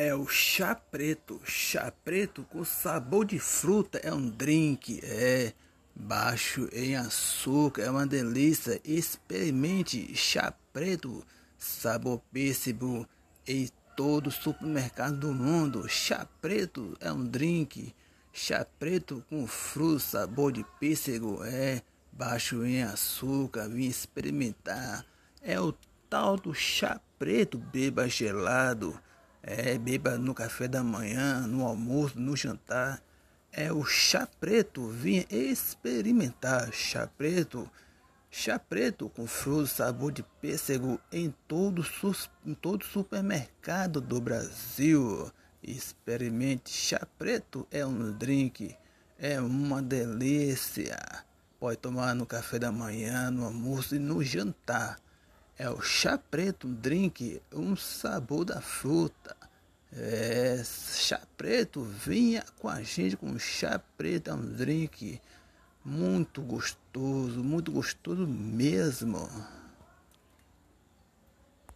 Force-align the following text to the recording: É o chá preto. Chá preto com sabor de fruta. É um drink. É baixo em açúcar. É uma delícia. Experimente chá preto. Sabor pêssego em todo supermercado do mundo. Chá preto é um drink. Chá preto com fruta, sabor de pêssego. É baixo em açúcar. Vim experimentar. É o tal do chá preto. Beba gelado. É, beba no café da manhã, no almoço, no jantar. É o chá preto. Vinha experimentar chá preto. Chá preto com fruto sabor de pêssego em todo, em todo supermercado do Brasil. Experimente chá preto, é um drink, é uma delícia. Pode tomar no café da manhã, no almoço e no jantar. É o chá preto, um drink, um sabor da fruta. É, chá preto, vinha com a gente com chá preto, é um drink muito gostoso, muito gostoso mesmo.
É 0.00 0.14
o 0.14 0.28
chá 0.28 0.76
preto. 0.76 1.40
Chá 1.44 1.92
preto 2.04 2.44
com 2.44 2.64
sabor 2.64 3.24
de 3.24 3.40
fruta. 3.40 3.98
É 3.98 4.14
um 4.14 4.30
drink. 4.30 5.00
É 5.02 5.52
baixo 5.92 6.68
em 6.72 6.94
açúcar. 6.94 7.82
É 7.82 7.90
uma 7.90 8.06
delícia. 8.06 8.80
Experimente 8.84 10.14
chá 10.14 10.54
preto. 10.72 11.26
Sabor 11.58 12.22
pêssego 12.32 13.08
em 13.44 13.68
todo 13.96 14.30
supermercado 14.30 15.16
do 15.16 15.34
mundo. 15.34 15.88
Chá 15.88 16.28
preto 16.40 16.96
é 17.00 17.12
um 17.12 17.24
drink. 17.24 17.92
Chá 18.32 18.64
preto 18.78 19.24
com 19.28 19.48
fruta, 19.48 19.98
sabor 19.98 20.52
de 20.52 20.64
pêssego. 20.78 21.42
É 21.42 21.82
baixo 22.12 22.64
em 22.64 22.84
açúcar. 22.84 23.68
Vim 23.68 23.88
experimentar. 23.88 25.04
É 25.42 25.60
o 25.60 25.74
tal 26.08 26.36
do 26.36 26.54
chá 26.54 27.00
preto. 27.18 27.58
Beba 27.58 28.08
gelado. 28.08 28.96
É, 29.50 29.78
beba 29.78 30.18
no 30.18 30.34
café 30.34 30.68
da 30.68 30.84
manhã, 30.84 31.46
no 31.46 31.64
almoço, 31.64 32.20
no 32.20 32.36
jantar. 32.36 33.02
É 33.50 33.72
o 33.72 33.82
chá 33.82 34.28
preto. 34.38 34.86
Vinha 34.88 35.24
experimentar 35.30 36.70
chá 36.70 37.06
preto. 37.06 37.66
Chá 38.30 38.58
preto 38.58 39.08
com 39.08 39.26
fruto 39.26 39.66
sabor 39.66 40.12
de 40.12 40.22
pêssego 40.22 41.00
em 41.10 41.34
todo, 41.48 41.82
em 42.44 42.52
todo 42.52 42.84
supermercado 42.84 44.02
do 44.02 44.20
Brasil. 44.20 45.32
Experimente 45.62 46.70
chá 46.70 47.08
preto, 47.18 47.66
é 47.70 47.86
um 47.86 48.12
drink, 48.12 48.76
é 49.18 49.40
uma 49.40 49.80
delícia. 49.80 51.24
Pode 51.58 51.78
tomar 51.78 52.14
no 52.14 52.26
café 52.26 52.58
da 52.58 52.70
manhã, 52.70 53.30
no 53.30 53.46
almoço 53.46 53.96
e 53.96 53.98
no 53.98 54.22
jantar. 54.22 54.98
É 55.56 55.70
o 55.70 55.80
chá 55.80 56.18
preto, 56.18 56.68
um 56.68 56.74
drink, 56.74 57.42
um 57.50 57.74
sabor 57.74 58.44
da 58.44 58.60
fruta. 58.60 59.37
É, 59.90 60.62
chá 60.64 61.20
preto, 61.36 61.82
vinha 61.82 62.44
com 62.58 62.68
a 62.68 62.82
gente 62.82 63.16
com 63.16 63.38
chá 63.38 63.80
preto, 63.96 64.30
é 64.30 64.34
um 64.34 64.44
drink 64.44 65.20
muito 65.84 66.42
gostoso, 66.42 67.42
muito 67.42 67.72
gostoso 67.72 68.26
mesmo. 68.26 69.28